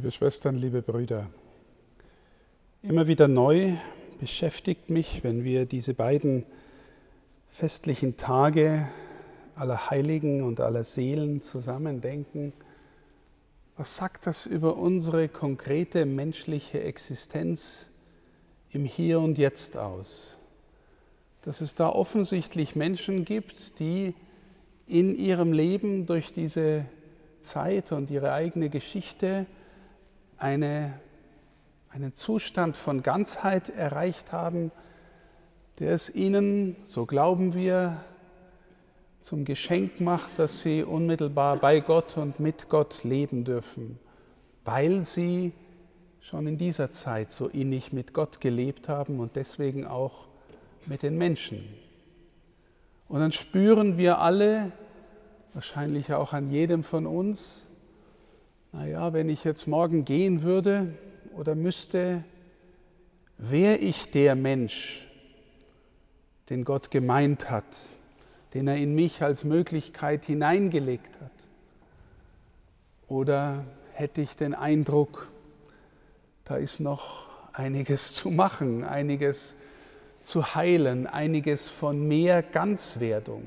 Liebe 0.00 0.12
Schwestern, 0.12 0.56
liebe 0.56 0.80
Brüder, 0.80 1.28
immer 2.82 3.06
wieder 3.06 3.28
neu 3.28 3.74
beschäftigt 4.18 4.88
mich, 4.88 5.22
wenn 5.24 5.44
wir 5.44 5.66
diese 5.66 5.92
beiden 5.92 6.46
festlichen 7.50 8.16
Tage 8.16 8.88
aller 9.56 9.90
Heiligen 9.90 10.42
und 10.42 10.58
aller 10.58 10.84
Seelen 10.84 11.42
zusammendenken, 11.42 12.54
was 13.76 13.94
sagt 13.94 14.26
das 14.26 14.46
über 14.46 14.78
unsere 14.78 15.28
konkrete 15.28 16.06
menschliche 16.06 16.80
Existenz 16.82 17.84
im 18.70 18.86
Hier 18.86 19.20
und 19.20 19.36
Jetzt 19.36 19.76
aus? 19.76 20.38
Dass 21.42 21.60
es 21.60 21.74
da 21.74 21.90
offensichtlich 21.90 22.74
Menschen 22.74 23.26
gibt, 23.26 23.78
die 23.78 24.14
in 24.86 25.14
ihrem 25.14 25.52
Leben 25.52 26.06
durch 26.06 26.32
diese 26.32 26.86
Zeit 27.42 27.92
und 27.92 28.10
ihre 28.10 28.32
eigene 28.32 28.70
Geschichte 28.70 29.44
eine, 30.40 30.94
einen 31.90 32.14
Zustand 32.14 32.76
von 32.76 33.02
Ganzheit 33.02 33.68
erreicht 33.68 34.32
haben, 34.32 34.72
der 35.78 35.92
es 35.92 36.14
ihnen, 36.14 36.76
so 36.82 37.06
glauben 37.06 37.54
wir, 37.54 37.98
zum 39.20 39.44
Geschenk 39.44 40.00
macht, 40.00 40.38
dass 40.38 40.62
sie 40.62 40.82
unmittelbar 40.82 41.56
bei 41.56 41.80
Gott 41.80 42.16
und 42.16 42.40
mit 42.40 42.68
Gott 42.68 43.04
leben 43.04 43.44
dürfen, 43.44 43.98
weil 44.64 45.04
sie 45.04 45.52
schon 46.20 46.46
in 46.46 46.58
dieser 46.58 46.90
Zeit 46.90 47.32
so 47.32 47.48
innig 47.48 47.92
mit 47.92 48.14
Gott 48.14 48.40
gelebt 48.40 48.88
haben 48.88 49.20
und 49.20 49.36
deswegen 49.36 49.86
auch 49.86 50.26
mit 50.86 51.02
den 51.02 51.18
Menschen. 51.18 51.64
Und 53.08 53.20
dann 53.20 53.32
spüren 53.32 53.96
wir 53.96 54.20
alle, 54.20 54.72
wahrscheinlich 55.52 56.12
auch 56.12 56.32
an 56.32 56.50
jedem 56.50 56.84
von 56.84 57.06
uns, 57.06 57.66
naja, 58.72 59.12
wenn 59.12 59.28
ich 59.28 59.44
jetzt 59.44 59.66
morgen 59.66 60.04
gehen 60.04 60.42
würde 60.42 60.94
oder 61.36 61.54
müsste, 61.54 62.24
wäre 63.36 63.76
ich 63.76 64.10
der 64.10 64.36
Mensch, 64.36 65.06
den 66.48 66.64
Gott 66.64 66.90
gemeint 66.90 67.50
hat, 67.50 67.64
den 68.54 68.68
er 68.68 68.76
in 68.76 68.94
mich 68.94 69.22
als 69.22 69.44
Möglichkeit 69.44 70.24
hineingelegt 70.24 71.20
hat? 71.20 71.30
Oder 73.08 73.64
hätte 73.92 74.20
ich 74.20 74.36
den 74.36 74.54
Eindruck, 74.54 75.28
da 76.44 76.56
ist 76.56 76.80
noch 76.80 77.26
einiges 77.52 78.14
zu 78.14 78.30
machen, 78.30 78.84
einiges 78.84 79.56
zu 80.22 80.54
heilen, 80.54 81.06
einiges 81.06 81.68
von 81.68 82.06
mehr 82.06 82.42
Ganzwerdung? 82.42 83.42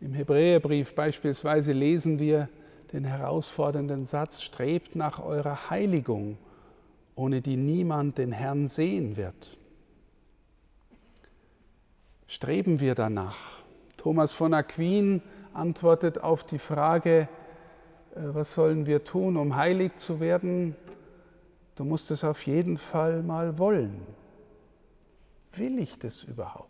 Im 0.00 0.12
Hebräerbrief 0.12 0.94
beispielsweise 0.94 1.72
lesen 1.72 2.18
wir, 2.18 2.48
den 2.94 3.04
herausfordernden 3.04 4.04
Satz, 4.04 4.40
strebt 4.40 4.94
nach 4.94 5.18
eurer 5.18 5.68
Heiligung, 5.68 6.38
ohne 7.16 7.40
die 7.40 7.56
niemand 7.56 8.18
den 8.18 8.30
Herrn 8.30 8.68
sehen 8.68 9.16
wird. 9.16 9.58
Streben 12.28 12.78
wir 12.78 12.94
danach. 12.94 13.36
Thomas 13.96 14.32
von 14.32 14.54
Aquin 14.54 15.22
antwortet 15.52 16.22
auf 16.22 16.44
die 16.44 16.60
Frage, 16.60 17.28
äh, 18.14 18.20
was 18.32 18.54
sollen 18.54 18.86
wir 18.86 19.02
tun, 19.02 19.36
um 19.36 19.56
heilig 19.56 19.96
zu 19.96 20.20
werden? 20.20 20.76
Du 21.74 21.84
musst 21.84 22.12
es 22.12 22.22
auf 22.22 22.46
jeden 22.46 22.76
Fall 22.76 23.24
mal 23.24 23.58
wollen. 23.58 24.06
Will 25.54 25.80
ich 25.80 25.98
das 25.98 26.22
überhaupt? 26.22 26.68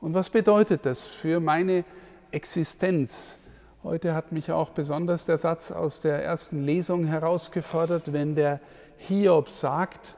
Und 0.00 0.14
was 0.14 0.30
bedeutet 0.30 0.86
das 0.86 1.04
für 1.04 1.38
meine 1.38 1.84
Existenz? 2.30 3.40
Heute 3.84 4.14
hat 4.14 4.32
mich 4.32 4.50
auch 4.50 4.70
besonders 4.70 5.26
der 5.26 5.36
Satz 5.36 5.70
aus 5.70 6.00
der 6.00 6.24
ersten 6.24 6.64
Lesung 6.64 7.04
herausgefordert, 7.04 8.14
wenn 8.14 8.34
der 8.34 8.58
Hiob 8.96 9.50
sagt, 9.50 10.16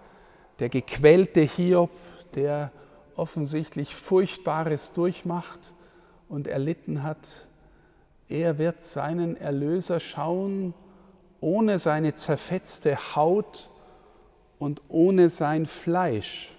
der 0.60 0.68
gequälte 0.68 1.40
Hiob, 1.40 1.90
der 2.36 2.70
offensichtlich 3.16 3.96
Furchtbares 3.96 4.92
durchmacht 4.92 5.72
und 6.28 6.46
erlitten 6.46 7.02
hat, 7.02 7.26
er 8.28 8.58
wird 8.58 8.84
seinen 8.84 9.36
Erlöser 9.36 9.98
schauen 9.98 10.72
ohne 11.40 11.80
seine 11.80 12.14
zerfetzte 12.14 13.16
Haut 13.16 13.68
und 14.60 14.80
ohne 14.88 15.28
sein 15.28 15.66
Fleisch. 15.66 16.52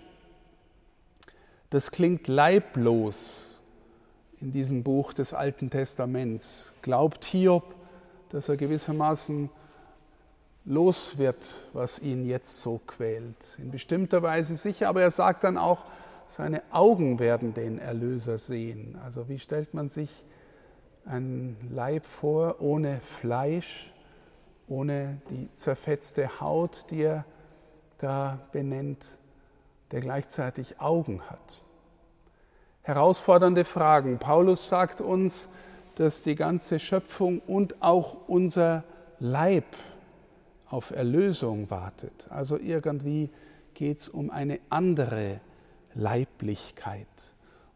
Das 1.69 1.91
klingt 1.91 2.27
leiblos, 2.27 3.46
in 4.41 4.51
diesem 4.51 4.83
Buch 4.83 5.13
des 5.13 5.33
Alten 5.33 5.69
Testaments. 5.69 6.71
Glaubt 6.81 7.25
Hiob, 7.25 7.75
dass 8.29 8.49
er 8.49 8.57
gewissermaßen 8.57 9.49
los 10.65 11.17
wird, 11.17 11.55
was 11.73 11.99
ihn 11.99 12.25
jetzt 12.27 12.61
so 12.61 12.81
quält. 12.85 13.57
In 13.57 13.71
bestimmter 13.71 14.21
Weise 14.21 14.55
sicher, 14.57 14.89
aber 14.89 15.01
er 15.01 15.11
sagt 15.11 15.43
dann 15.43 15.57
auch, 15.57 15.85
seine 16.27 16.61
Augen 16.71 17.19
werden 17.19 17.53
den 17.53 17.79
Erlöser 17.79 18.37
sehen. 18.37 18.99
Also 19.03 19.29
wie 19.29 19.39
stellt 19.39 19.73
man 19.73 19.89
sich 19.89 20.09
einen 21.05 21.55
Leib 21.71 22.05
vor 22.05 22.61
ohne 22.61 22.99
Fleisch, 22.99 23.93
ohne 24.67 25.21
die 25.29 25.49
zerfetzte 25.55 26.41
Haut, 26.41 26.85
die 26.89 27.03
er 27.03 27.25
da 27.99 28.39
benennt, 28.51 29.05
der 29.91 30.01
gleichzeitig 30.01 30.81
Augen 30.81 31.21
hat? 31.29 31.63
Herausfordernde 32.87 33.65
Fragen. 33.65 34.17
Paulus 34.17 34.69
sagt 34.69 35.01
uns, 35.01 35.49
dass 35.95 36.23
die 36.23 36.35
ganze 36.35 36.79
Schöpfung 36.79 37.41
und 37.45 37.81
auch 37.81 38.17
unser 38.27 38.85
Leib 39.19 39.65
auf 40.69 40.91
Erlösung 40.91 41.69
wartet. 41.69 42.27
Also 42.29 42.57
irgendwie 42.57 43.29
geht 43.73 43.99
es 43.99 44.07
um 44.07 44.29
eine 44.29 44.59
andere 44.69 45.41
Leiblichkeit. 45.95 47.07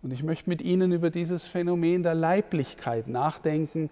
Und 0.01 0.13
ich 0.13 0.23
möchte 0.23 0.49
mit 0.49 0.61
Ihnen 0.61 0.93
über 0.93 1.09
dieses 1.09 1.45
Phänomen 1.45 2.03
der 2.03 2.15
Leiblichkeit 2.15 3.09
nachdenken 3.09 3.89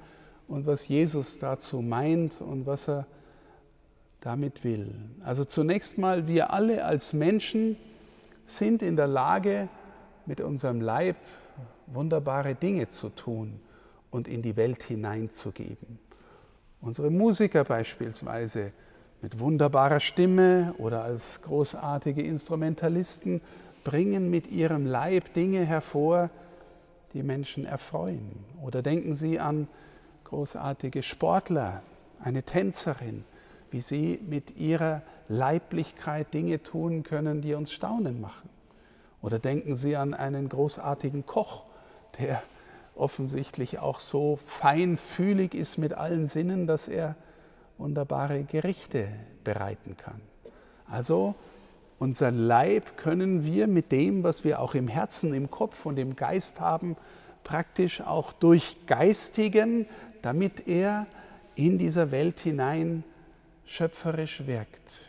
und 0.47 0.67
was 0.67 0.87
Jesus 0.87 1.39
dazu 1.39 1.81
meint 1.81 2.39
und 2.39 2.65
was 2.65 2.87
er 2.87 3.05
damit 4.21 4.63
will. 4.63 4.95
Also 5.25 5.43
zunächst 5.43 5.97
mal, 5.97 6.27
wir 6.27 6.53
alle 6.53 6.85
als 6.85 7.11
Menschen 7.11 7.75
sind 8.45 8.81
in 8.81 8.95
der 8.95 9.07
Lage, 9.07 9.67
mit 10.25 10.41
unserem 10.41 10.81
Leib 10.81 11.17
wunderbare 11.87 12.55
Dinge 12.55 12.87
zu 12.87 13.09
tun 13.09 13.59
und 14.11 14.27
in 14.27 14.41
die 14.41 14.55
Welt 14.55 14.83
hineinzugeben. 14.83 15.99
Unsere 16.81 17.09
Musiker 17.09 17.63
beispielsweise 17.63 18.71
mit 19.21 19.39
wunderbarer 19.39 19.99
Stimme 19.99 20.73
oder 20.77 21.03
als 21.03 21.41
großartige 21.41 22.21
Instrumentalisten 22.21 23.41
bringen 23.83 24.29
mit 24.29 24.49
ihrem 24.49 24.85
Leib 24.85 25.33
Dinge 25.33 25.65
hervor, 25.65 26.29
die 27.13 27.23
Menschen 27.23 27.65
erfreuen. 27.65 28.45
Oder 28.61 28.81
denken 28.81 29.15
Sie 29.15 29.39
an 29.39 29.67
großartige 30.23 31.03
Sportler, 31.03 31.81
eine 32.21 32.43
Tänzerin, 32.43 33.23
wie 33.71 33.81
sie 33.81 34.19
mit 34.27 34.57
ihrer 34.57 35.01
Leiblichkeit 35.27 36.33
Dinge 36.33 36.61
tun 36.63 37.03
können, 37.03 37.41
die 37.41 37.53
uns 37.53 37.71
staunen 37.71 38.21
machen. 38.21 38.49
Oder 39.21 39.39
denken 39.39 39.75
Sie 39.75 39.95
an 39.95 40.13
einen 40.13 40.49
großartigen 40.49 41.25
Koch, 41.25 41.63
der 42.19 42.41
offensichtlich 42.95 43.79
auch 43.79 43.99
so 43.99 44.37
feinfühlig 44.37 45.53
ist 45.53 45.77
mit 45.77 45.93
allen 45.93 46.27
Sinnen, 46.27 46.67
dass 46.67 46.87
er 46.87 47.15
wunderbare 47.77 48.43
Gerichte 48.43 49.07
bereiten 49.43 49.95
kann. 49.97 50.21
Also 50.89 51.35
unser 51.97 52.31
Leib 52.31 52.97
können 52.97 53.45
wir 53.45 53.67
mit 53.67 53.91
dem, 53.91 54.23
was 54.23 54.43
wir 54.43 54.59
auch 54.59 54.75
im 54.75 54.87
Herzen, 54.87 55.33
im 55.33 55.49
Kopf 55.49 55.85
und 55.85 55.97
im 55.99 56.15
Geist 56.15 56.59
haben, 56.59 56.95
praktisch 57.43 58.01
auch 58.01 58.31
durchgeistigen, 58.33 59.85
damit 60.21 60.67
er 60.67 61.07
in 61.55 61.77
dieser 61.77 62.11
Welt 62.11 62.39
hinein 62.39 63.03
schöpferisch 63.65 64.45
wirkt. 64.47 65.08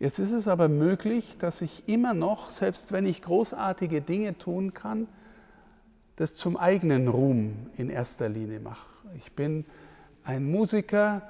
Jetzt 0.00 0.18
ist 0.18 0.32
es 0.32 0.48
aber 0.48 0.68
möglich, 0.68 1.36
dass 1.38 1.60
ich 1.60 1.86
immer 1.86 2.14
noch, 2.14 2.48
selbst 2.48 2.90
wenn 2.90 3.04
ich 3.04 3.20
großartige 3.20 4.00
Dinge 4.00 4.36
tun 4.38 4.72
kann, 4.72 5.06
das 6.16 6.34
zum 6.36 6.56
eigenen 6.56 7.06
Ruhm 7.06 7.52
in 7.76 7.90
erster 7.90 8.30
Linie 8.30 8.60
mache. 8.60 8.88
Ich 9.18 9.32
bin 9.32 9.66
ein 10.24 10.50
Musiker 10.50 11.20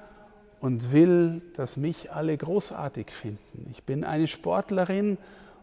und 0.61 0.93
will, 0.93 1.41
dass 1.55 1.75
mich 1.75 2.13
alle 2.13 2.37
großartig 2.37 3.11
finden. 3.11 3.67
Ich 3.71 3.83
bin 3.83 4.05
eine 4.05 4.27
Sportlerin 4.27 5.17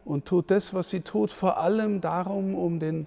und 0.04 0.26
tut 0.26 0.50
das, 0.50 0.74
was 0.74 0.90
sie 0.90 1.00
tut, 1.00 1.30
vor 1.30 1.56
allem 1.56 2.02
darum, 2.02 2.54
um 2.54 2.78
den, 2.78 3.06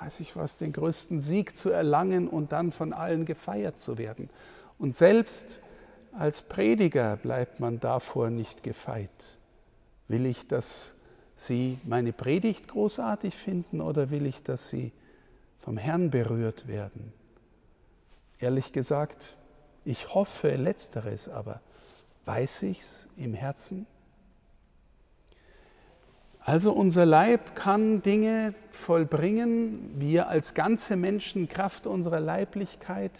weiß 0.00 0.20
ich 0.20 0.34
was, 0.34 0.56
den 0.56 0.72
größten 0.72 1.20
Sieg 1.20 1.58
zu 1.58 1.68
erlangen 1.68 2.26
und 2.26 2.52
dann 2.52 2.72
von 2.72 2.94
allen 2.94 3.26
gefeiert 3.26 3.78
zu 3.78 3.98
werden. 3.98 4.30
Und 4.78 4.94
selbst 4.94 5.58
als 6.18 6.40
Prediger 6.40 7.16
bleibt 7.16 7.60
man 7.60 7.80
davor 7.80 8.30
nicht 8.30 8.62
gefeit. 8.62 9.10
Will 10.08 10.26
ich, 10.26 10.46
dass 10.46 10.94
Sie 11.36 11.78
meine 11.84 12.12
Predigt 12.12 12.68
großartig 12.68 13.34
finden 13.34 13.80
oder 13.80 14.10
will 14.10 14.26
ich, 14.26 14.42
dass 14.42 14.68
Sie 14.68 14.92
vom 15.58 15.76
Herrn 15.76 16.10
berührt 16.10 16.68
werden? 16.68 17.12
Ehrlich 18.38 18.72
gesagt, 18.72 19.36
Ich 19.84 20.14
hoffe 20.14 20.54
letzteres, 20.54 21.28
aber 21.28 21.60
weiß 22.24 22.62
ich's 22.64 23.08
im 23.16 23.34
Herzen? 23.34 23.86
Also 26.44 26.72
unser 26.72 27.06
Leib 27.06 27.54
kann 27.54 28.02
Dinge 28.02 28.54
vollbringen, 28.70 29.94
wir 29.98 30.28
als 30.28 30.54
ganze 30.54 30.96
Menschen 30.96 31.48
Kraft 31.48 31.86
unserer 31.86 32.20
Leiblichkeit, 32.20 33.12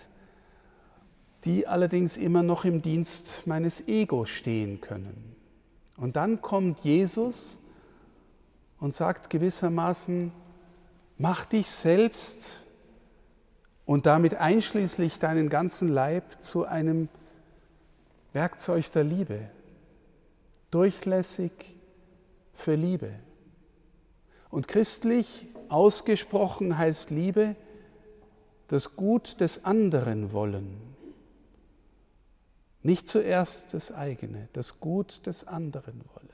die 1.44 1.67
allerdings 1.67 2.17
immer 2.17 2.43
noch 2.43 2.64
im 2.64 2.82
Dienst 2.82 3.43
meines 3.46 3.87
Egos 3.88 4.28
stehen 4.31 4.81
können. 4.81 5.37
Und 6.02 6.16
dann 6.16 6.43
kommt 6.43 6.81
Jesus 6.81 7.60
und 8.81 8.93
sagt 8.93 9.31
gewissermaßen, 9.31 10.32
mach 11.16 11.44
dich 11.44 11.70
selbst 11.70 12.50
und 13.87 14.04
damit 14.04 14.34
einschließlich 14.34 15.20
deinen 15.20 15.49
ganzen 15.49 15.87
Leib 15.87 16.43
zu 16.43 16.64
einem 16.64 17.08
Werkzeug 18.32 18.90
der 18.90 19.04
Liebe, 19.04 19.49
durchlässig 20.72 21.52
für 22.52 22.75
Liebe. 22.75 23.12
Und 24.50 24.66
christlich 24.66 25.46
ausgesprochen 25.69 26.78
heißt 26.78 27.10
Liebe 27.10 27.54
das 28.66 28.96
Gut 28.96 29.40
des 29.40 29.64
anderen 29.64 30.32
wollen. 30.32 30.91
Nicht 32.82 33.06
zuerst 33.06 33.75
das 33.75 33.93
eigene, 33.93 34.49
das 34.52 34.81
Gut 34.81 35.26
des 35.26 35.46
anderen 35.46 36.00
wollen. 36.14 36.29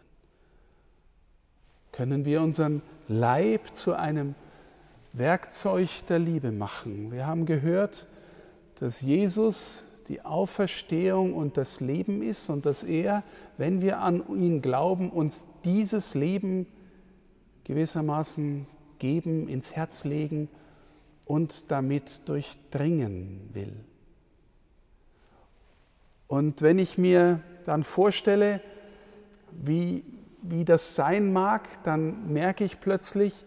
Können 1.92 2.24
wir 2.24 2.42
unseren 2.42 2.82
Leib 3.08 3.74
zu 3.74 3.94
einem 3.94 4.34
Werkzeug 5.12 6.06
der 6.08 6.18
Liebe 6.18 6.52
machen. 6.52 7.12
Wir 7.12 7.26
haben 7.26 7.44
gehört, 7.44 8.06
dass 8.78 9.00
Jesus 9.00 9.84
die 10.08 10.22
Auferstehung 10.22 11.34
und 11.34 11.56
das 11.56 11.80
Leben 11.80 12.22
ist 12.22 12.48
und 12.48 12.64
dass 12.64 12.82
er, 12.82 13.22
wenn 13.58 13.82
wir 13.82 14.00
an 14.00 14.22
ihn 14.28 14.62
glauben, 14.62 15.10
uns 15.10 15.46
dieses 15.64 16.14
Leben 16.14 16.66
gewissermaßen 17.64 18.66
geben, 18.98 19.48
ins 19.48 19.76
Herz 19.76 20.04
legen 20.04 20.48
und 21.26 21.70
damit 21.70 22.26
durchdringen 22.28 23.50
will. 23.52 23.74
Und 26.28 26.62
wenn 26.62 26.78
ich 26.78 26.98
mir 26.98 27.40
dann 27.66 27.82
vorstelle, 27.82 28.60
wie, 29.50 30.04
wie 30.42 30.64
das 30.64 30.94
sein 30.94 31.32
mag, 31.32 31.82
dann 31.82 32.32
merke 32.32 32.64
ich 32.64 32.78
plötzlich, 32.80 33.44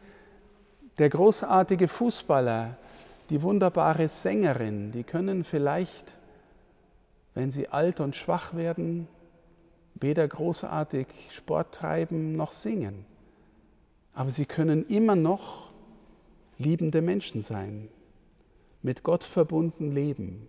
der 0.98 1.10
großartige 1.10 1.88
Fußballer, 1.88 2.78
die 3.30 3.42
wunderbare 3.44 4.08
Sängerin, 4.08 4.92
die 4.92 5.04
können 5.04 5.44
vielleicht, 5.44 6.18
wenn 7.34 7.50
sie 7.50 7.70
alt 7.70 8.00
und 8.00 8.16
schwach 8.16 8.56
werden, 8.56 9.08
weder 9.96 10.28
großartig 10.28 11.08
Sport 11.30 11.74
treiben 11.74 12.36
noch 12.36 12.52
singen. 12.52 13.06
Aber 14.14 14.32
sie 14.32 14.46
können 14.46 14.86
immer 14.88 15.16
noch 15.16 15.72
liebende 16.58 17.02
Menschen 17.02 17.42
sein, 17.42 17.88
mit 18.82 19.04
Gott 19.04 19.24
verbunden 19.24 19.92
leben. 19.92 20.48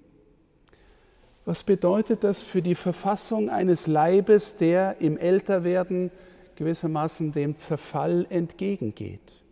Was 1.44 1.64
bedeutet 1.64 2.22
das 2.22 2.40
für 2.40 2.62
die 2.62 2.76
Verfassung 2.76 3.50
eines 3.50 3.86
Leibes, 3.86 4.56
der 4.56 5.00
im 5.00 5.18
Älterwerden 5.18 6.12
gewissermaßen 6.54 7.32
dem 7.32 7.56
Zerfall 7.56 8.26
entgegengeht? 8.30 9.42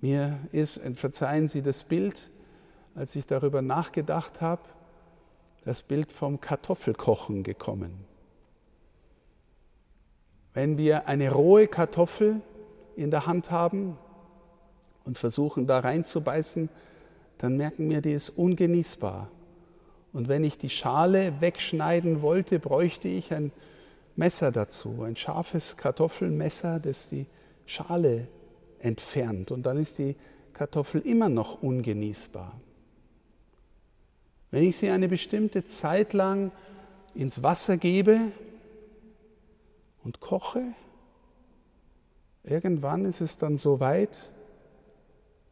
Mir 0.00 0.38
ist, 0.52 0.80
verzeihen 0.94 1.46
Sie 1.46 1.62
das 1.62 1.84
Bild, 1.84 2.30
als 2.94 3.14
ich 3.14 3.26
darüber 3.26 3.62
nachgedacht 3.62 4.40
habe, 4.40 4.62
das 5.64 5.82
Bild 5.82 6.12
vom 6.12 6.40
Kartoffelkochen 6.40 7.42
gekommen. 7.42 7.92
Wenn 10.54 10.78
wir 10.78 11.06
eine 11.06 11.30
rohe 11.32 11.68
Kartoffel 11.68 12.40
in 12.96 13.10
der 13.10 13.26
Hand 13.26 13.50
haben 13.50 13.98
und 15.04 15.18
versuchen 15.18 15.66
da 15.66 15.80
reinzubeißen, 15.80 16.68
dann 17.38 17.56
merken 17.56 17.90
wir, 17.90 18.00
die 18.00 18.12
ist 18.12 18.30
ungenießbar. 18.30 19.28
Und 20.16 20.28
wenn 20.28 20.44
ich 20.44 20.56
die 20.56 20.70
Schale 20.70 21.42
wegschneiden 21.42 22.22
wollte, 22.22 22.58
bräuchte 22.58 23.06
ich 23.06 23.34
ein 23.34 23.52
Messer 24.14 24.50
dazu, 24.50 25.02
ein 25.02 25.14
scharfes 25.14 25.76
Kartoffelmesser, 25.76 26.80
das 26.80 27.10
die 27.10 27.26
Schale 27.66 28.26
entfernt 28.78 29.50
und 29.50 29.64
dann 29.66 29.76
ist 29.76 29.98
die 29.98 30.16
Kartoffel 30.54 31.02
immer 31.02 31.28
noch 31.28 31.62
ungenießbar. 31.62 32.58
Wenn 34.50 34.64
ich 34.64 34.78
sie 34.78 34.88
eine 34.88 35.06
bestimmte 35.06 35.66
Zeit 35.66 36.14
lang 36.14 36.50
ins 37.14 37.42
Wasser 37.42 37.76
gebe 37.76 38.32
und 40.02 40.20
koche, 40.20 40.62
irgendwann 42.42 43.04
ist 43.04 43.20
es 43.20 43.36
dann 43.36 43.58
so 43.58 43.80
weit, 43.80 44.30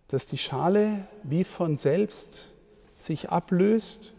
dass 0.08 0.24
die 0.24 0.38
Schale 0.38 1.06
wie 1.22 1.44
von 1.44 1.76
selbst 1.76 2.50
sich 2.96 3.28
ablöst 3.28 4.13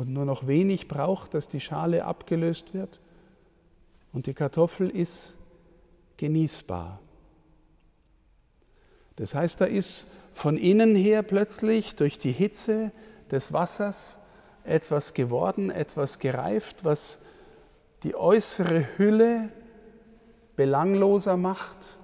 und 0.00 0.14
nur 0.14 0.24
noch 0.24 0.46
wenig 0.46 0.88
braucht, 0.88 1.34
dass 1.34 1.46
die 1.48 1.60
Schale 1.60 2.06
abgelöst 2.06 2.72
wird 2.72 3.00
und 4.14 4.24
die 4.24 4.32
Kartoffel 4.32 4.88
ist 4.88 5.36
genießbar. 6.16 6.98
Das 9.16 9.34
heißt, 9.34 9.60
da 9.60 9.66
ist 9.66 10.06
von 10.32 10.56
innen 10.56 10.96
her 10.96 11.22
plötzlich 11.22 11.96
durch 11.96 12.18
die 12.18 12.32
Hitze 12.32 12.92
des 13.30 13.52
Wassers 13.52 14.16
etwas 14.64 15.12
geworden, 15.12 15.68
etwas 15.70 16.18
gereift, 16.18 16.82
was 16.82 17.18
die 18.02 18.14
äußere 18.14 18.86
Hülle 18.96 19.50
belangloser 20.56 21.36
macht 21.36 21.98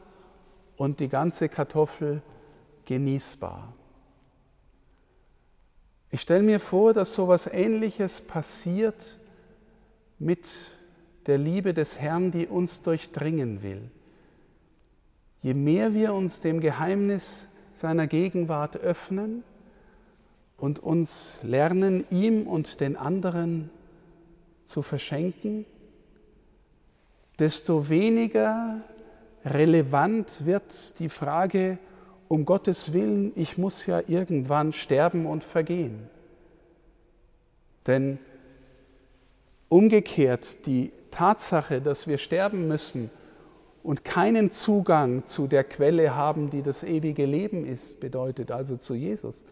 und 0.77 1.01
die 1.01 1.09
ganze 1.09 1.49
Kartoffel 1.49 2.21
genießbar. 2.85 3.73
Ich 6.17 6.23
stelle 6.23 6.43
mir 6.43 6.61
vor, 6.61 6.95
dass 6.95 7.13
so 7.13 7.25
etwas 7.25 7.47
Ähnliches 7.47 8.23
passiert 8.23 9.19
mit 10.19 10.49
der 11.27 11.37
Liebe 11.37 11.75
des 11.75 12.01
Herrn, 12.01 12.31
die 12.31 12.47
uns 12.47 12.81
durchdringen 12.81 13.63
will. 13.63 13.83
Je 15.43 15.53
mehr 15.53 15.93
wir 15.93 16.15
uns 16.15 16.41
dem 16.41 16.61
Geheimnis 16.63 17.53
seiner 17.75 18.07
Gegenwart 18.07 18.79
öffnen 18.79 19.45
und 20.57 20.79
uns 20.79 21.39
lernen, 21.43 22.07
ihm 22.09 22.47
und 22.47 22.81
den 22.81 22.97
anderen 22.97 23.69
zu 24.65 24.81
verschenken, 24.81 25.67
desto 27.39 27.91
weniger 27.91 28.81
relevant 29.45 30.47
wird 30.47 30.99
die 30.99 31.11
Frage, 31.11 31.77
um 32.29 32.45
Gottes 32.45 32.93
Willen, 32.93 33.33
ich 33.35 33.59
muss 33.59 33.87
ja 33.87 34.03
irgendwann 34.07 34.73
sterben 34.73 35.27
und 35.27 35.45
vergehen. 35.45 36.09
Denn 37.87 38.19
umgekehrt 39.69 40.67
die 40.67 40.93
Tatsache, 41.11 41.81
dass 41.81 42.07
wir 42.07 42.19
sterben 42.19 42.69
müssen, 42.69 43.11
und 43.87 44.05
keinen 44.05 44.51
Zugang 44.51 45.27
zu 45.27 45.47
der 45.47 45.63
Quelle 45.63 46.17
haben, 46.17 46.51
die 46.51 46.63
das 46.63 46.83
ewige 46.83 47.25
Leben 47.25 47.65
ist, 47.65 48.01
bedeutet 48.01 48.51
also 48.51 48.77
zu 48.77 48.95
Jesus. 48.95 49.45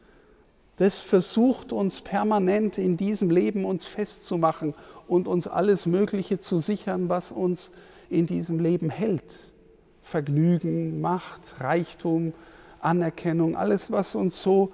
Das 0.76 0.98
versucht 0.98 1.72
uns 1.72 2.00
permanent 2.00 2.76
in 2.76 2.96
diesem 2.96 3.30
Leben 3.30 3.64
uns 3.64 3.84
festzumachen 3.86 4.74
und 5.06 5.28
uns 5.28 5.46
alles 5.46 5.86
Mögliche 5.86 6.38
zu 6.38 6.58
sichern, 6.58 7.08
was 7.08 7.30
uns 7.30 7.70
in 8.10 8.26
diesem 8.26 8.58
Leben 8.58 8.90
hält. 8.90 9.38
Vergnügen, 10.02 11.00
Macht, 11.00 11.60
Reichtum, 11.60 12.32
Anerkennung, 12.84 13.56
alles, 13.56 13.90
was 13.90 14.14
uns 14.14 14.42
so 14.42 14.72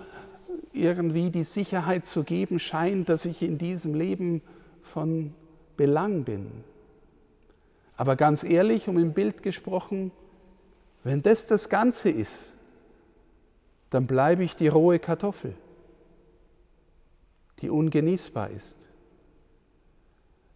irgendwie 0.72 1.30
die 1.30 1.44
Sicherheit 1.44 2.06
zu 2.06 2.24
geben 2.24 2.58
scheint, 2.58 3.08
dass 3.08 3.24
ich 3.24 3.42
in 3.42 3.58
diesem 3.58 3.94
Leben 3.94 4.42
von 4.82 5.34
Belang 5.76 6.24
bin. 6.24 6.50
Aber 7.96 8.16
ganz 8.16 8.44
ehrlich, 8.44 8.88
um 8.88 8.98
im 8.98 9.12
Bild 9.12 9.42
gesprochen, 9.42 10.10
wenn 11.04 11.22
das 11.22 11.46
das 11.46 11.68
Ganze 11.68 12.10
ist, 12.10 12.54
dann 13.90 14.06
bleibe 14.06 14.44
ich 14.44 14.54
die 14.56 14.68
rohe 14.68 14.98
Kartoffel, 14.98 15.54
die 17.60 17.70
ungenießbar 17.70 18.50
ist. 18.50 18.88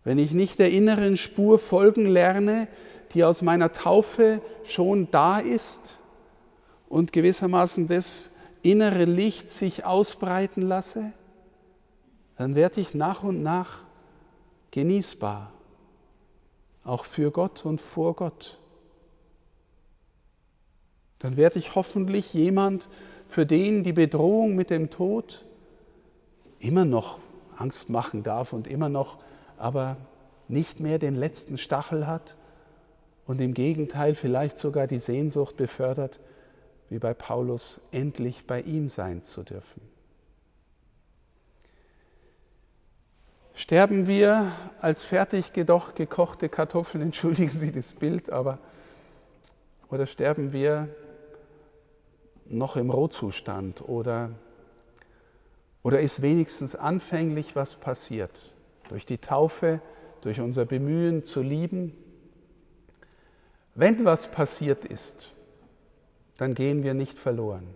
Wenn 0.04 0.18
ich 0.18 0.32
nicht 0.32 0.58
der 0.58 0.70
inneren 0.70 1.16
Spur 1.16 1.58
folgen 1.58 2.06
lerne, 2.06 2.68
die 3.12 3.24
aus 3.24 3.42
meiner 3.42 3.72
Taufe 3.72 4.40
schon 4.64 5.10
da 5.10 5.38
ist 5.38 5.98
und 6.94 7.10
gewissermaßen 7.10 7.88
das 7.88 8.30
innere 8.62 9.04
Licht 9.04 9.50
sich 9.50 9.84
ausbreiten 9.84 10.62
lasse, 10.62 11.12
dann 12.36 12.54
werde 12.54 12.80
ich 12.80 12.94
nach 12.94 13.24
und 13.24 13.42
nach 13.42 13.82
genießbar 14.70 15.50
auch 16.84 17.04
für 17.04 17.32
Gott 17.32 17.66
und 17.66 17.80
vor 17.80 18.14
Gott. 18.14 18.60
Dann 21.18 21.36
werde 21.36 21.58
ich 21.58 21.74
hoffentlich 21.74 22.32
jemand, 22.32 22.88
für 23.28 23.44
den 23.44 23.82
die 23.82 23.92
Bedrohung 23.92 24.54
mit 24.54 24.70
dem 24.70 24.88
Tod 24.88 25.44
immer 26.60 26.84
noch 26.84 27.18
Angst 27.56 27.90
machen 27.90 28.22
darf 28.22 28.52
und 28.52 28.68
immer 28.68 28.88
noch 28.88 29.18
aber 29.58 29.96
nicht 30.46 30.78
mehr 30.78 31.00
den 31.00 31.16
letzten 31.16 31.58
Stachel 31.58 32.06
hat 32.06 32.36
und 33.26 33.40
im 33.40 33.52
Gegenteil 33.52 34.14
vielleicht 34.14 34.58
sogar 34.58 34.86
die 34.86 35.00
Sehnsucht 35.00 35.56
befördert, 35.56 36.20
wie 36.90 36.98
bei 36.98 37.14
Paulus, 37.14 37.80
endlich 37.90 38.46
bei 38.46 38.60
ihm 38.60 38.88
sein 38.88 39.22
zu 39.22 39.42
dürfen. 39.42 39.82
Sterben 43.54 44.06
wir 44.06 44.50
als 44.80 45.02
fertig 45.02 45.52
gekochte 45.52 46.48
Kartoffeln, 46.48 47.02
entschuldigen 47.02 47.52
Sie 47.52 47.72
das 47.72 47.92
Bild, 47.92 48.30
aber 48.30 48.58
oder 49.90 50.06
sterben 50.06 50.52
wir 50.52 50.88
noch 52.46 52.76
im 52.76 52.90
Rohzustand 52.90 53.88
oder, 53.88 54.30
oder 55.82 56.00
ist 56.00 56.20
wenigstens 56.20 56.74
anfänglich 56.74 57.54
was 57.54 57.76
passiert 57.76 58.52
durch 58.88 59.06
die 59.06 59.18
Taufe, 59.18 59.80
durch 60.22 60.40
unser 60.40 60.64
Bemühen 60.64 61.22
zu 61.22 61.42
lieben? 61.42 61.96
Wenn 63.74 64.04
was 64.04 64.30
passiert 64.30 64.84
ist, 64.84 65.30
dann 66.36 66.54
gehen 66.54 66.82
wir 66.82 66.94
nicht 66.94 67.18
verloren. 67.18 67.66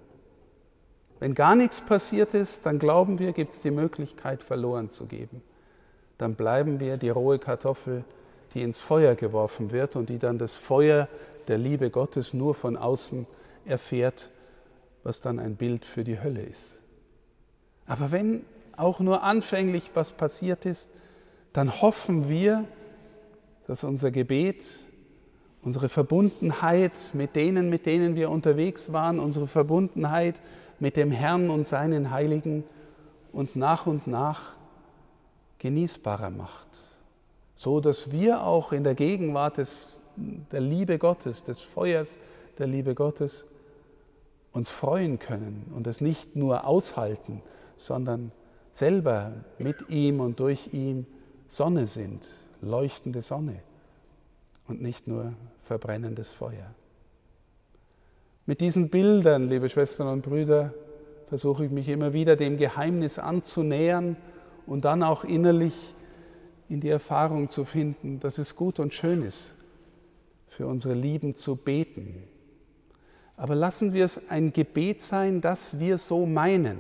Wenn 1.21 1.35
gar 1.35 1.57
nichts 1.57 1.81
passiert 1.81 2.35
ist, 2.35 2.65
dann 2.67 2.79
glauben 2.79 3.19
wir, 3.19 3.33
gibt 3.33 3.53
es 3.53 3.61
die 3.61 3.71
Möglichkeit, 3.71 4.43
verloren 4.43 4.91
zu 4.91 5.07
geben. 5.07 5.43
Dann 6.17 6.35
bleiben 6.35 6.81
wir 6.81 6.97
die 6.97 7.11
rohe 7.11 7.39
Kartoffel, 7.39 8.05
die 8.55 8.63
ins 8.63 8.81
Feuer 8.81 9.15
geworfen 9.15 9.73
wird 9.73 9.97
und 9.97 10.09
die 10.09 10.19
dann 10.19 10.39
das 10.39 10.55
Feuer 10.55 11.09
der 11.49 11.59
Liebe 11.59 11.91
Gottes 11.91 12.35
nur 12.35 12.55
von 12.55 12.77
außen 12.77 13.27
erfährt, 13.65 14.31
was 15.03 15.21
dann 15.21 15.39
ein 15.39 15.57
Bild 15.57 15.85
für 15.85 16.05
die 16.05 16.21
Hölle 16.21 16.43
ist. 16.43 16.81
Aber 17.87 18.13
wenn 18.13 18.45
auch 18.77 19.01
nur 19.01 19.23
anfänglich 19.23 19.91
was 19.95 20.13
passiert 20.13 20.67
ist, 20.67 20.91
dann 21.53 21.81
hoffen 21.81 22.29
wir, 22.29 22.65
dass 23.67 23.85
unser 23.85 24.11
Gebet 24.11 24.65
unsere 25.69 25.91
Verbundenheit 25.91 27.11
mit 27.13 27.37
denen, 27.37 27.69
mit 27.69 27.85
denen 27.85 28.17
wir 28.17 28.31
unterwegs 28.31 28.91
waren, 28.91 29.21
unsere 29.21 29.47
Verbundenheit 29.47 30.41
mit 30.81 30.97
dem 30.97 31.11
Herrn 31.11 31.51
und 31.51 31.69
seinen 31.69 32.11
Heiligen 32.11 32.65
uns 33.35 33.55
nach 33.55 33.87
und 33.87 34.07
nach 34.07 34.55
genießbarer 35.59 36.31
macht, 36.31 36.69
so 37.55 37.81
dass 37.81 38.13
wir 38.13 38.45
auch 38.45 38.73
in 38.73 38.83
der 38.83 38.95
Gegenwart 38.95 39.59
des, 39.59 40.01
der 40.17 40.63
Liebe 40.63 40.99
Gottes, 40.99 41.45
des 41.45 41.61
Feuers 41.61 42.19
der 42.57 42.67
Liebe 42.67 42.95
Gottes, 42.95 43.45
uns 44.53 44.71
freuen 44.71 45.19
können 45.19 45.71
und 45.77 45.87
es 45.87 46.01
nicht 46.01 46.35
nur 46.35 46.67
aushalten, 46.67 47.43
sondern 47.77 48.33
selber 48.73 49.33
mit 49.59 49.91
ihm 49.91 50.21
und 50.21 50.41
durch 50.41 50.73
ihn 50.73 51.07
Sonne 51.47 51.87
sind, 51.87 52.27
leuchtende 52.63 53.21
Sonne 53.21 53.61
und 54.69 54.81
nicht 54.81 55.09
nur 55.09 55.33
verbrennendes 55.69 56.31
Feuer. 56.31 56.75
Mit 58.47 58.63
diesen 58.63 58.89
Bildern, 58.89 59.49
liebe 59.49 59.69
Schwestern 59.69 60.09
und 60.09 60.23
Brüder, 60.23 60.73
versuche 61.29 61.67
ich 61.67 61.71
mich 61.71 61.89
immer 61.89 62.15
wieder 62.15 62.37
dem 62.37 62.57
Geheimnis 62.57 63.19
anzunähern 63.19 64.17
und 64.67 64.87
dann 64.87 65.03
auch 65.03 65.25
innerlich 65.25 65.75
in 66.71 66.81
die 66.81 66.89
Erfahrung 66.89 67.51
zu 67.51 67.67
finden, 67.67 68.19
dass 68.19 68.39
es 68.39 68.57
gut 68.57 68.81
und 68.81 68.95
schön 68.95 69.23
ist, 69.23 69.55
für 70.47 70.67
unsere 70.67 70.95
Lieben 70.95 71.35
zu 71.35 71.57
beten. 71.57 72.25
Aber 73.37 73.55
lassen 73.55 73.93
wir 73.93 74.07
es 74.07 74.31
ein 74.31 74.55
Gebet 74.55 75.03
sein, 75.03 75.43
das 75.43 75.79
wir 75.79 75.99
so 75.99 76.25
meinen. 76.25 76.79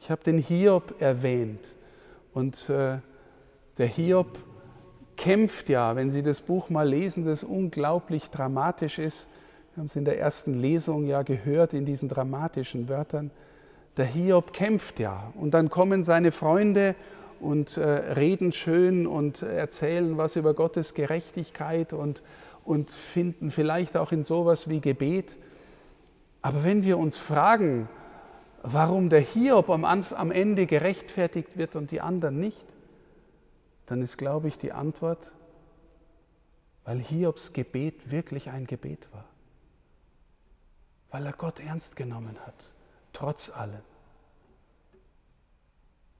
Ich 0.00 0.10
habe 0.10 0.22
den 0.22 0.38
Hiob 0.38 1.00
erwähnt 1.00 1.76
und 2.34 2.68
äh, 2.68 2.98
der 3.78 3.86
Hiob 3.86 4.38
kämpft 5.16 5.68
ja, 5.68 5.96
wenn 5.96 6.10
Sie 6.10 6.22
das 6.22 6.40
Buch 6.40 6.70
mal 6.70 6.88
lesen, 6.88 7.24
das 7.24 7.44
unglaublich 7.44 8.30
dramatisch 8.30 8.98
ist. 8.98 9.28
Wir 9.74 9.80
haben 9.80 9.86
es 9.86 9.96
in 9.96 10.04
der 10.04 10.18
ersten 10.18 10.60
Lesung 10.60 11.06
ja 11.06 11.22
gehört, 11.22 11.74
in 11.74 11.84
diesen 11.84 12.08
dramatischen 12.08 12.88
Wörtern. 12.88 13.30
Der 13.96 14.06
Hiob 14.06 14.52
kämpft 14.52 14.98
ja. 15.00 15.32
Und 15.34 15.52
dann 15.52 15.70
kommen 15.70 16.04
seine 16.04 16.32
Freunde 16.32 16.94
und 17.40 17.76
äh, 17.76 17.84
reden 17.84 18.52
schön 18.52 19.06
und 19.06 19.42
erzählen 19.42 20.16
was 20.16 20.36
über 20.36 20.54
Gottes 20.54 20.94
Gerechtigkeit 20.94 21.92
und, 21.92 22.22
und 22.64 22.90
finden 22.90 23.50
vielleicht 23.50 23.96
auch 23.96 24.12
in 24.12 24.24
sowas 24.24 24.68
wie 24.68 24.80
Gebet. 24.80 25.36
Aber 26.42 26.64
wenn 26.64 26.84
wir 26.84 26.98
uns 26.98 27.16
fragen, 27.16 27.88
warum 28.62 29.08
der 29.08 29.20
Hiob 29.20 29.70
am, 29.70 29.84
am 29.84 30.30
Ende 30.30 30.66
gerechtfertigt 30.66 31.56
wird 31.56 31.76
und 31.76 31.90
die 31.90 32.00
anderen 32.00 32.40
nicht, 32.40 32.64
dann 33.86 34.02
ist, 34.02 34.16
glaube 34.16 34.48
ich, 34.48 34.58
die 34.58 34.72
Antwort, 34.72 35.32
weil 36.84 36.98
Hiobs 37.00 37.52
Gebet 37.52 38.10
wirklich 38.10 38.50
ein 38.50 38.66
Gebet 38.66 39.08
war. 39.12 39.24
Weil 41.10 41.26
er 41.26 41.32
Gott 41.32 41.60
ernst 41.60 41.96
genommen 41.96 42.36
hat, 42.44 42.72
trotz 43.12 43.48
allem. 43.50 43.82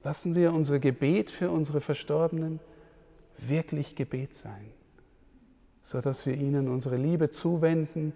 Lassen 0.03 0.35
wir 0.35 0.53
unser 0.53 0.79
Gebet 0.79 1.29
für 1.29 1.51
unsere 1.51 1.81
Verstorbenen 1.81 2.59
wirklich 3.37 3.95
Gebet 3.95 4.33
sein, 4.33 4.71
sodass 5.83 6.25
wir 6.25 6.35
ihnen 6.35 6.69
unsere 6.69 6.97
Liebe 6.97 7.29
zuwenden 7.29 8.13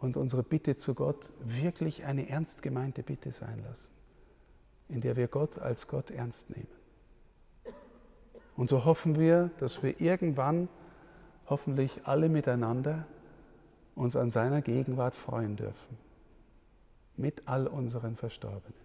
und 0.00 0.16
unsere 0.16 0.42
Bitte 0.42 0.76
zu 0.76 0.94
Gott 0.94 1.32
wirklich 1.40 2.04
eine 2.04 2.28
ernst 2.28 2.62
gemeinte 2.62 3.02
Bitte 3.02 3.32
sein 3.32 3.62
lassen, 3.66 3.92
in 4.88 5.00
der 5.00 5.16
wir 5.16 5.28
Gott 5.28 5.58
als 5.58 5.88
Gott 5.88 6.10
ernst 6.10 6.50
nehmen. 6.50 6.83
Und 8.56 8.68
so 8.68 8.84
hoffen 8.84 9.18
wir, 9.18 9.50
dass 9.58 9.82
wir 9.82 10.00
irgendwann 10.00 10.68
hoffentlich 11.46 12.00
alle 12.04 12.28
miteinander 12.28 13.06
uns 13.94 14.16
an 14.16 14.30
seiner 14.30 14.62
Gegenwart 14.62 15.14
freuen 15.14 15.56
dürfen. 15.56 15.98
Mit 17.16 17.42
all 17.46 17.66
unseren 17.66 18.16
Verstorbenen. 18.16 18.84